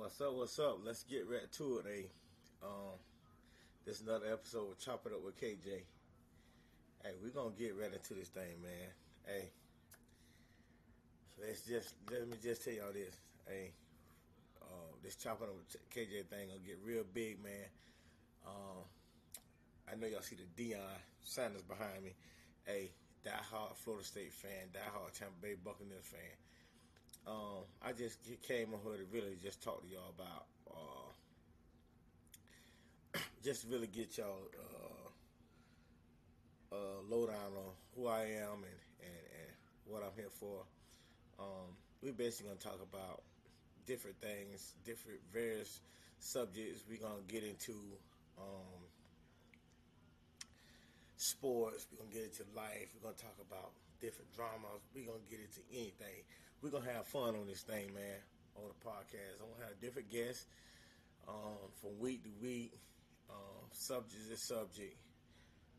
What's 0.00 0.18
up? 0.22 0.32
What's 0.32 0.58
up? 0.58 0.78
Let's 0.82 1.02
get 1.04 1.28
right 1.28 1.52
to 1.58 1.76
it. 1.76 1.84
Hey, 1.86 2.06
um, 2.62 2.96
this 3.84 4.00
is 4.00 4.08
another 4.08 4.32
episode 4.32 4.72
of 4.72 4.78
Chop 4.78 5.04
It 5.04 5.12
Up 5.12 5.22
with 5.22 5.38
KJ. 5.38 5.84
Hey, 7.04 7.12
we're 7.22 7.28
gonna 7.28 7.50
get 7.50 7.76
right 7.76 7.92
into 7.92 8.14
this 8.14 8.28
thing, 8.28 8.56
man. 8.62 8.88
Hey, 9.26 9.50
let's 11.38 11.60
just 11.68 11.96
let 12.10 12.26
me 12.26 12.38
just 12.42 12.64
tell 12.64 12.72
y'all 12.72 12.94
this. 12.94 13.14
Hey, 13.46 13.72
uh, 14.62 14.88
this 15.04 15.16
Chop 15.16 15.42
It 15.42 15.50
Up 15.50 15.54
with 15.54 15.76
KJ 15.94 16.24
thing 16.32 16.48
gonna 16.48 16.64
get 16.64 16.78
real 16.82 17.04
big, 17.12 17.36
man. 17.44 17.68
Um, 18.46 18.80
I 19.86 19.96
know 19.96 20.06
y'all 20.06 20.22
see 20.22 20.36
the 20.36 20.48
Deion 20.56 20.80
Sanders 21.24 21.60
behind 21.60 22.02
me. 22.02 22.14
Hey, 22.64 22.88
die-hard 23.22 23.76
Florida 23.76 24.06
State 24.06 24.32
fan, 24.32 24.72
die-hard 24.72 25.12
Tampa 25.12 25.34
Bay 25.42 25.56
Buccaneers 25.62 26.06
fan. 26.06 26.49
Um, 27.30 27.62
I 27.80 27.92
just 27.92 28.18
came 28.42 28.68
here 28.70 28.96
to 28.96 29.04
really 29.12 29.36
just 29.40 29.62
talk 29.62 29.82
to 29.82 29.88
y'all 29.88 30.12
about, 30.18 30.46
uh, 30.68 31.12
just 33.44 33.66
really 33.70 33.86
get 33.86 34.18
y'all 34.18 34.48
uh, 36.72 36.74
uh, 36.74 37.02
lowdown 37.08 37.52
on 37.56 37.72
who 37.94 38.08
I 38.08 38.22
am 38.22 38.64
and, 38.64 38.80
and, 39.00 39.22
and 39.38 39.52
what 39.86 40.02
I'm 40.02 40.10
here 40.16 40.30
for. 40.40 40.64
Um, 41.38 41.76
we're 42.02 42.12
basically 42.12 42.48
going 42.48 42.58
to 42.58 42.64
talk 42.64 42.80
about 42.82 43.22
different 43.86 44.20
things, 44.20 44.74
different 44.84 45.20
various 45.32 45.82
subjects. 46.18 46.82
We're 46.88 46.98
going 46.98 47.22
to 47.24 47.32
get 47.32 47.44
into 47.44 47.74
um, 48.38 48.80
sports. 51.20 51.86
We're 51.92 52.00
gonna 52.00 52.16
get 52.16 52.32
into 52.32 52.48
life. 52.56 52.88
We're 52.96 53.12
gonna 53.12 53.20
talk 53.20 53.36
about 53.44 53.76
different 54.00 54.32
dramas. 54.32 54.80
We're 54.96 55.04
gonna 55.04 55.28
get 55.28 55.44
into 55.44 55.60
anything. 55.68 56.24
We're 56.62 56.70
gonna 56.70 56.92
have 56.92 57.06
fun 57.06 57.36
on 57.36 57.46
this 57.46 57.62
thing, 57.62 57.94
man. 57.94 58.20
On 58.56 58.64
the 58.68 58.86
podcast, 58.86 59.40
I'm 59.40 59.50
gonna 59.54 59.66
have 59.66 59.80
different 59.80 60.10
guests 60.10 60.46
um, 61.26 61.56
from 61.80 61.98
week 61.98 62.22
to 62.24 62.30
week, 62.42 62.74
um, 63.30 63.66
subject 63.72 64.28
to 64.28 64.36
subject, 64.36 64.96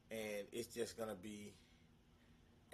and 0.10 0.48
it's 0.52 0.74
just 0.74 0.98
gonna 0.98 1.16
be 1.16 1.54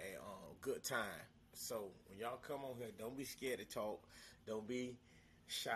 a 0.00 0.16
um, 0.18 0.54
good 0.62 0.82
time. 0.82 1.20
So 1.52 1.90
when 2.08 2.18
y'all 2.18 2.38
come 2.38 2.64
on 2.64 2.76
here, 2.78 2.88
don't 2.98 3.16
be 3.16 3.24
scared 3.24 3.58
to 3.58 3.66
talk. 3.66 4.02
Don't 4.46 4.66
be 4.66 4.96
shy. 5.46 5.72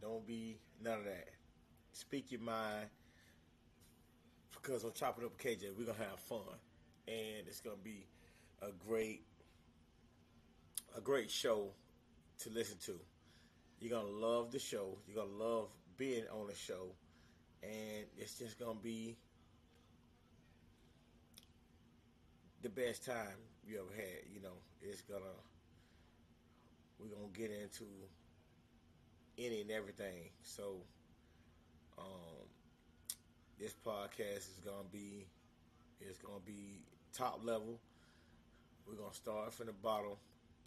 Don't 0.00 0.24
be 0.24 0.58
none 0.80 0.98
of 0.98 1.04
that. 1.04 1.30
Speak 1.92 2.30
your 2.30 2.42
mind 2.42 2.86
because 4.54 4.84
on 4.84 4.92
Chop 4.92 5.18
It 5.18 5.24
Up 5.24 5.36
KJ, 5.36 5.76
we're 5.76 5.86
gonna 5.86 5.98
have 5.98 6.20
fun, 6.20 6.38
and 7.08 7.46
it's 7.48 7.60
gonna 7.60 7.76
be 7.82 8.06
a 8.62 8.70
great, 8.86 9.24
great 11.02 11.30
show 11.30 11.70
to 12.40 12.50
listen 12.50 12.76
to. 12.86 12.98
You're 13.80 13.98
gonna 13.98 14.08
love 14.08 14.52
the 14.52 14.58
show. 14.58 14.98
You're 15.06 15.24
gonna 15.24 15.36
love 15.36 15.68
being 15.96 16.24
on 16.32 16.46
the 16.46 16.54
show, 16.54 16.94
and 17.62 18.06
it's 18.16 18.38
just 18.38 18.58
gonna 18.58 18.78
be 18.80 19.16
the 22.62 22.68
best 22.68 23.04
time 23.04 23.36
you 23.66 23.78
ever 23.80 23.94
had. 23.94 24.22
You 24.32 24.40
know, 24.40 24.56
it's 24.80 25.02
gonna 25.02 25.36
we're 26.98 27.08
gonna 27.08 27.28
get 27.34 27.50
into 27.50 27.84
any 29.38 29.62
and 29.62 29.70
everything. 29.70 30.30
So, 30.42 30.76
um, 31.98 32.46
this 33.58 33.74
podcast 33.84 34.36
is 34.36 34.60
gonna 34.64 34.88
be 34.92 35.26
it's 36.00 36.18
gonna 36.18 36.40
be 36.44 36.82
top 37.12 37.40
level. 37.44 37.80
We're 38.86 38.94
gonna 38.94 39.14
start 39.14 39.52
from 39.52 39.66
the 39.66 39.72
bottom, 39.72 40.16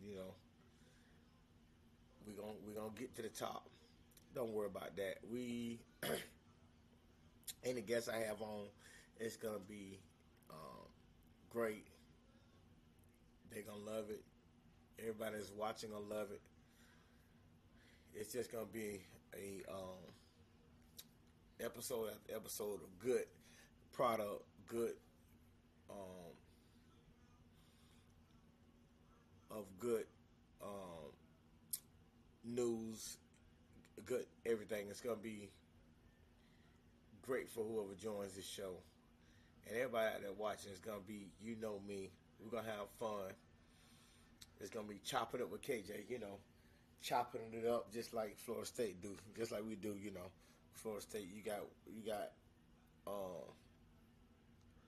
you 0.04 0.16
know. 0.16 0.34
We're 2.26 2.34
gonna 2.34 2.54
we're 2.66 2.74
gonna 2.74 2.94
get 2.98 3.16
to 3.18 3.22
the 3.22 3.30
top. 3.30 3.70
Don't 4.34 4.52
worry 4.52 4.68
about 4.68 4.96
that. 4.98 5.18
We 5.32 5.80
any 7.64 7.82
guests 7.82 8.10
I 8.10 8.18
have 8.18 8.42
on, 8.42 8.66
it's 9.20 9.38
gonna 9.38 9.60
be 9.60 10.00
um, 10.50 10.88
great. 11.50 11.86
They're 13.52 13.64
gonna 13.64 13.98
love 13.98 14.10
it. 14.10 14.24
Everybody 15.00 15.38
that's 15.38 15.52
watching 15.52 15.92
gonna 15.92 16.04
love 16.04 16.32
it. 16.32 16.42
It's 18.14 18.34
just 18.34 18.52
gonna 18.52 18.66
be 18.66 19.02
a 19.36 19.72
um, 19.72 20.12
episode 21.60 22.10
after 22.10 22.36
episode 22.36 22.82
of 22.82 23.00
good 23.00 23.26
product, 23.92 24.44
good 24.68 24.94
um, 25.90 26.25
of 29.56 29.66
good 29.80 30.06
um, 30.62 31.12
news, 32.44 33.18
good 34.06 34.26
everything. 34.46 34.88
It's 34.90 35.02
gonna 35.02 35.16
be 35.16 35.50
great 37.22 37.50
for 37.50 37.64
whoever 37.64 37.96
joins 37.96 38.34
this 38.34 38.48
show. 38.48 38.76
And 39.68 39.78
everybody 39.78 40.14
out 40.14 40.22
there 40.22 40.32
watching 40.38 40.72
is 40.72 40.80
gonna 40.80 41.00
be, 41.08 41.28
you 41.42 41.56
know 41.62 41.80
me. 41.88 42.12
We're 42.40 42.52
gonna 42.52 42.68
have 42.68 42.90
fun. 43.00 43.32
It's 44.60 44.70
gonna 44.70 44.88
be 44.88 45.00
chopping 45.04 45.42
up 45.42 45.52
with 45.52 45.62
KJ, 45.62 46.10
you 46.10 46.20
know, 46.20 46.38
chopping 47.02 47.42
it 47.54 47.68
up 47.68 47.92
just 47.92 48.14
like 48.14 48.38
Florida 48.38 48.66
State 48.66 49.02
do, 49.02 49.16
just 49.38 49.52
like 49.52 49.66
we 49.66 49.76
do, 49.76 49.96
you 50.02 50.12
know. 50.12 50.32
Florida 50.74 51.02
State, 51.02 51.30
you 51.34 51.42
got 51.42 51.62
you 51.88 52.06
got 52.06 52.32
uh, 53.08 53.46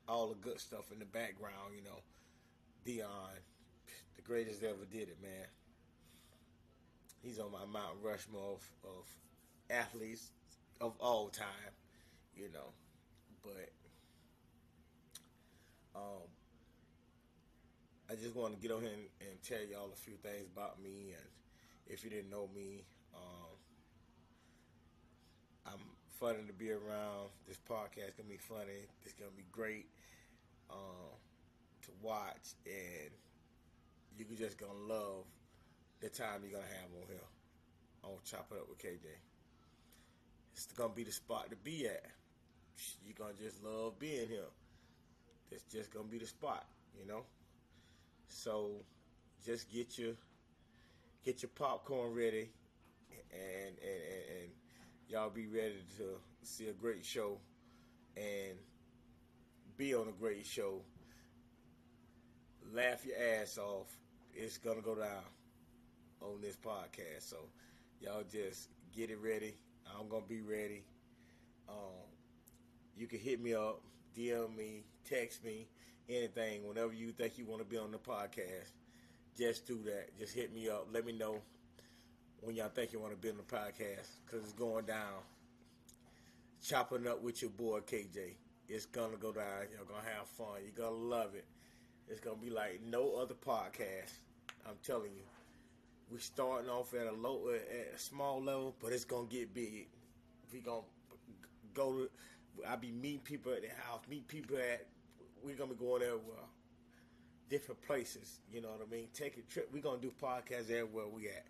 all 0.07 0.27
the 0.27 0.35
good 0.35 0.59
stuff 0.59 0.91
in 0.91 0.99
the 0.99 1.05
background. 1.05 1.73
You 1.75 1.83
know, 1.83 2.01
Deion, 2.85 3.39
the 4.17 4.23
greatest 4.23 4.63
ever 4.63 4.85
did 4.91 5.09
it, 5.09 5.17
man. 5.21 5.47
He's 7.23 7.39
on 7.39 7.51
my 7.51 7.65
Mount 7.71 7.95
Rushmore 8.01 8.55
of, 8.55 8.67
of 8.83 9.05
athletes 9.69 10.31
of 10.81 10.93
all 10.99 11.29
time. 11.29 11.47
You 12.35 12.49
know, 12.53 12.69
but 13.43 13.71
um, 15.95 16.27
I 18.09 18.15
just 18.15 18.35
want 18.35 18.53
to 18.53 18.59
get 18.59 18.71
on 18.71 18.81
here 18.81 18.91
and, 18.91 19.29
and, 19.29 19.41
tell 19.41 19.57
y'all 19.69 19.89
a 19.91 19.95
few 19.95 20.13
things 20.13 20.45
about 20.53 20.81
me. 20.81 21.15
And 21.17 21.27
if 21.87 22.03
you 22.03 22.11
didn't 22.11 22.29
know 22.29 22.47
me, 22.53 22.83
um, 23.15 23.57
I'm 25.65 25.79
funny 26.19 26.45
to 26.45 26.53
be 26.53 26.71
around. 26.71 27.29
This 27.47 27.57
podcast 27.57 28.17
gonna 28.17 28.29
be 28.29 28.37
funny. 28.37 28.85
It's 29.03 29.13
gonna 29.13 29.31
be 29.35 29.45
great 29.51 29.87
um, 30.69 31.17
to 31.83 31.89
watch, 32.01 32.53
and 32.65 33.09
you 34.17 34.25
can 34.25 34.35
just 34.35 34.57
gonna 34.57 34.73
love 34.73 35.25
the 35.99 36.09
time 36.09 36.41
you're 36.43 36.59
gonna 36.59 36.73
have 36.73 36.89
on 37.01 37.07
here 37.07 37.27
on 38.03 38.11
Chop 38.25 38.47
It 38.51 38.57
Up 38.57 38.69
with 38.69 38.79
KJ. 38.79 39.07
It's 40.53 40.67
gonna 40.73 40.93
be 40.93 41.03
the 41.03 41.11
spot 41.11 41.49
to 41.49 41.55
be 41.55 41.85
at. 41.85 42.05
You're 43.05 43.15
gonna 43.17 43.33
just 43.39 43.63
love 43.63 43.99
being 43.99 44.27
here. 44.27 44.49
It's 45.51 45.63
just 45.71 45.93
gonna 45.93 46.07
be 46.07 46.17
the 46.17 46.27
spot, 46.27 46.65
you 46.99 47.05
know. 47.07 47.23
So 48.27 48.71
just 49.45 49.71
get 49.71 49.97
your 49.97 50.13
get 51.23 51.41
your 51.41 51.51
popcorn 51.55 52.13
ready 52.13 52.49
and 53.31 53.75
and, 53.81 54.01
and, 54.09 54.41
and 54.41 54.51
y'all 55.07 55.29
be 55.29 55.47
ready 55.47 55.83
to 55.97 56.03
see 56.43 56.67
a 56.67 56.73
great 56.73 57.05
show 57.05 57.37
and 58.15 58.57
be 59.77 59.93
on 59.93 60.07
a 60.07 60.11
great 60.11 60.45
show. 60.45 60.81
Laugh 62.73 63.05
your 63.05 63.15
ass 63.17 63.57
off. 63.57 63.95
It's 64.33 64.57
gonna 64.57 64.81
go 64.81 64.95
down 64.95 65.23
on 66.21 66.41
this 66.41 66.55
podcast. 66.55 67.29
So 67.29 67.37
y'all 68.01 68.23
just 68.31 68.69
get 68.95 69.09
it 69.09 69.19
ready. 69.21 69.55
I'm 69.97 70.07
gonna 70.09 70.25
be 70.27 70.41
ready. 70.41 70.83
Um, 71.69 72.07
you 72.95 73.07
can 73.07 73.19
hit 73.19 73.41
me 73.41 73.53
up, 73.53 73.81
DM 74.17 74.55
me, 74.55 74.83
text 75.07 75.43
me, 75.43 75.67
anything, 76.09 76.67
whenever 76.67 76.93
you 76.93 77.11
think 77.11 77.37
you 77.37 77.45
want 77.45 77.61
to 77.61 77.67
be 77.67 77.77
on 77.77 77.91
the 77.91 77.97
podcast. 77.97 78.71
Just 79.37 79.67
do 79.67 79.79
that. 79.85 80.17
Just 80.17 80.33
hit 80.33 80.53
me 80.53 80.69
up. 80.69 80.87
Let 80.91 81.05
me 81.05 81.13
know 81.13 81.41
when 82.41 82.55
y'all 82.55 82.69
think 82.69 82.93
you 82.93 82.99
want 82.99 83.13
to 83.13 83.17
be 83.17 83.29
on 83.29 83.37
the 83.37 83.43
podcast 83.43 84.07
because 84.25 84.43
it's 84.43 84.53
going 84.53 84.85
down. 84.85 85.21
Chopping 86.63 87.07
up 87.07 87.21
with 87.21 87.41
your 87.41 87.51
boy 87.51 87.79
KJ. 87.81 88.35
It's 88.67 88.85
gonna 88.85 89.17
go 89.17 89.31
down. 89.31 89.67
You're 89.71 89.85
gonna 89.85 90.09
have 90.17 90.27
fun. 90.27 90.61
You're 90.63 90.85
gonna 90.85 91.03
love 91.03 91.35
it. 91.35 91.45
It's 92.09 92.19
gonna 92.19 92.37
be 92.37 92.49
like 92.49 92.81
no 92.83 93.15
other 93.15 93.35
podcast. 93.35 94.11
I'm 94.67 94.75
telling 94.83 95.11
you. 95.15 95.23
We're 96.11 96.19
starting 96.19 96.69
off 96.69 96.93
at 96.93 97.07
a 97.07 97.11
low, 97.11 97.49
uh, 97.49 97.55
at 97.55 97.95
a 97.95 97.99
small 97.99 98.41
level, 98.41 98.75
but 98.81 98.93
it's 98.93 99.05
gonna 99.05 99.27
get 99.27 99.53
big. 99.53 99.87
We 100.51 100.59
gonna 100.59 100.81
go 101.73 101.93
to. 101.93 102.09
I'll 102.67 102.77
be 102.77 102.91
meeting 102.91 103.19
people 103.19 103.53
at 103.53 103.61
the 103.61 103.69
house. 103.69 104.01
Meet 104.09 104.27
people 104.27 104.57
at. 104.57 104.87
We're 105.43 105.55
gonna 105.55 105.73
be 105.73 105.79
going 105.79 106.01
everywhere, 106.01 106.47
different 107.49 107.81
places. 107.81 108.39
You 108.51 108.61
know 108.61 108.69
what 108.69 108.81
I 108.87 108.91
mean? 108.91 109.07
Take 109.13 109.37
a 109.37 109.41
trip. 109.41 109.69
We're 109.71 109.81
gonna 109.81 110.01
do 110.01 110.11
podcasts 110.21 110.71
everywhere 110.71 111.07
we 111.07 111.27
at. 111.27 111.45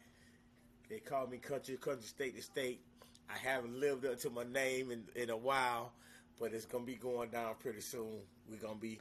They 0.90 1.00
call 1.00 1.28
me 1.28 1.38
country, 1.38 1.78
country, 1.78 2.06
state 2.06 2.36
to 2.36 2.42
state. 2.42 2.81
I 3.30 3.38
haven't 3.38 3.80
lived 3.80 4.06
up 4.06 4.20
to 4.20 4.30
my 4.30 4.44
name 4.44 4.90
in, 4.92 5.04
in 5.16 5.30
a 5.30 5.38
while, 5.38 5.92
but 6.40 6.54
it's 6.54 6.66
gonna 6.66 6.86
be 6.86 6.96
going 6.96 7.30
down 7.30 7.56
pretty 7.60 7.81
soon. 7.81 8.22
We're 8.50 8.58
gonna 8.58 8.75
be 8.75 9.00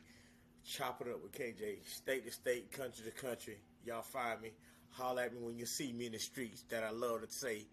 chopping 0.66 1.08
up 1.08 1.22
with 1.22 1.32
KJ, 1.32 1.86
state 1.86 2.26
to 2.26 2.32
state, 2.32 2.72
country 2.72 3.04
to 3.04 3.10
country. 3.10 3.58
Y'all 3.86 4.02
find 4.02 4.40
me, 4.42 4.50
holler 4.90 5.22
at 5.22 5.32
me 5.32 5.38
when 5.40 5.56
you 5.56 5.64
see 5.64 5.92
me 5.92 6.06
in 6.06 6.12
the 6.12 6.18
streets. 6.18 6.64
That 6.70 6.82
I 6.82 6.90
love 6.90 7.22
to 7.22 7.32
say, 7.32 7.66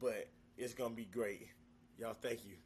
but 0.00 0.28
It's 0.56 0.74
gonna 0.74 0.94
be 0.94 1.06
great. 1.06 1.48
Y'all, 1.98 2.14
thank 2.14 2.44
you. 2.44 2.56